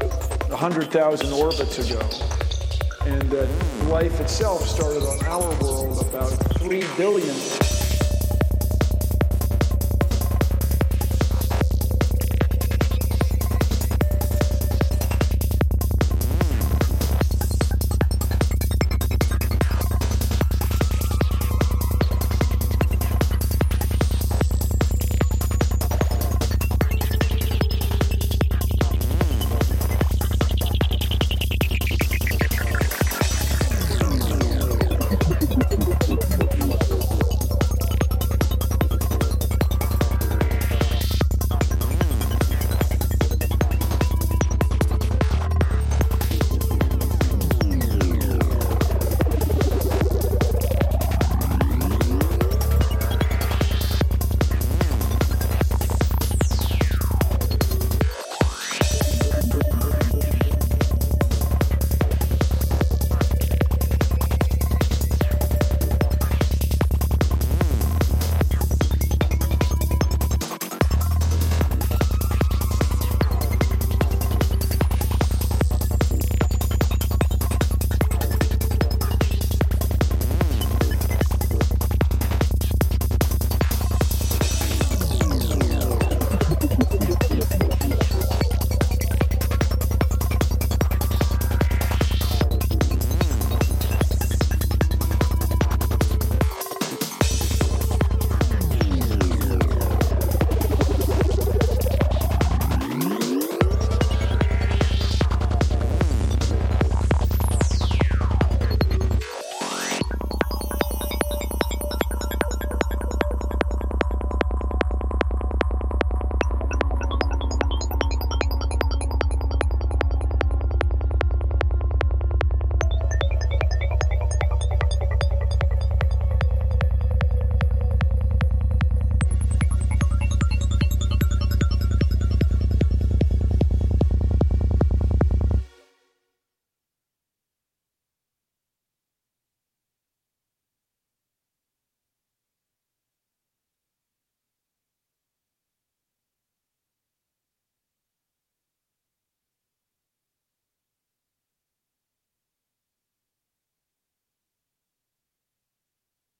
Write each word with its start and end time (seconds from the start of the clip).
100,000 0.00 1.32
orbits 1.32 1.78
ago. 1.78 2.00
And 3.04 3.22
that 3.30 3.48
life 3.88 4.20
itself 4.20 4.62
started 4.62 5.02
on 5.02 5.24
our 5.26 5.48
world 5.60 6.06
about 6.06 6.30
3 6.58 6.84
billion 6.96 7.81